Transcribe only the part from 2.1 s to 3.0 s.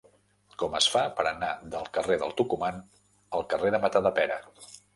de Tucumán